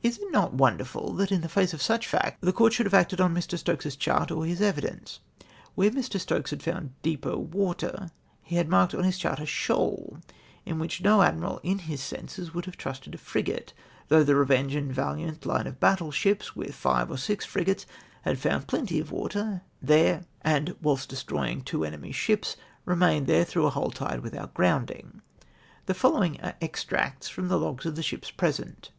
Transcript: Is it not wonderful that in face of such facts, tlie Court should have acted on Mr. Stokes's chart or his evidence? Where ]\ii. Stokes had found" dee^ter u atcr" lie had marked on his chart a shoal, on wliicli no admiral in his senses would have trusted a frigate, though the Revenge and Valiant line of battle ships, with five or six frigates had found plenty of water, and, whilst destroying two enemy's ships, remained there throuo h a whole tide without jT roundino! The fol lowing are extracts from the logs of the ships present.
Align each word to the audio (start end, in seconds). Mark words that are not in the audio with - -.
Is 0.00 0.18
it 0.18 0.30
not 0.30 0.52
wonderful 0.54 1.12
that 1.14 1.32
in 1.32 1.42
face 1.48 1.74
of 1.74 1.82
such 1.82 2.06
facts, 2.06 2.38
tlie 2.40 2.54
Court 2.54 2.72
should 2.72 2.86
have 2.86 2.94
acted 2.94 3.20
on 3.20 3.34
Mr. 3.34 3.58
Stokes's 3.58 3.96
chart 3.96 4.30
or 4.30 4.44
his 4.46 4.60
evidence? 4.62 5.18
Where 5.74 5.90
]\ii. 5.92 6.02
Stokes 6.20 6.52
had 6.52 6.62
found" 6.62 6.92
dee^ter 7.02 7.24
u 7.24 7.50
atcr" 7.52 8.00
lie 8.00 8.08
had 8.44 8.68
marked 8.68 8.94
on 8.94 9.02
his 9.02 9.18
chart 9.18 9.40
a 9.40 9.44
shoal, 9.44 10.18
on 10.64 10.74
wliicli 10.78 11.00
no 11.02 11.20
admiral 11.22 11.58
in 11.64 11.80
his 11.80 12.00
senses 12.00 12.54
would 12.54 12.64
have 12.66 12.76
trusted 12.76 13.12
a 13.12 13.18
frigate, 13.18 13.72
though 14.06 14.22
the 14.22 14.36
Revenge 14.36 14.76
and 14.76 14.94
Valiant 14.94 15.44
line 15.44 15.66
of 15.66 15.80
battle 15.80 16.12
ships, 16.12 16.54
with 16.54 16.76
five 16.76 17.10
or 17.10 17.18
six 17.18 17.44
frigates 17.44 17.86
had 18.22 18.38
found 18.38 18.68
plenty 18.68 19.00
of 19.00 19.10
water, 19.10 19.62
and, 20.44 20.76
whilst 20.80 21.08
destroying 21.08 21.60
two 21.62 21.84
enemy's 21.84 22.14
ships, 22.14 22.56
remained 22.84 23.26
there 23.26 23.44
throuo 23.44 23.62
h 23.62 23.66
a 23.66 23.70
whole 23.70 23.90
tide 23.90 24.20
without 24.20 24.54
jT 24.54 24.58
roundino! 24.86 25.20
The 25.86 25.94
fol 25.94 26.12
lowing 26.20 26.40
are 26.40 26.54
extracts 26.60 27.28
from 27.28 27.48
the 27.48 27.58
logs 27.58 27.84
of 27.84 27.96
the 27.96 28.02
ships 28.04 28.30
present. 28.30 28.92